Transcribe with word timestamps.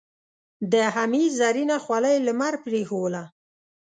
د 0.71 0.73
حميد 0.95 1.29
زرينه 1.39 1.77
خولۍ 1.83 2.17
لمر 2.27 2.53
برېښوله. 2.65 3.23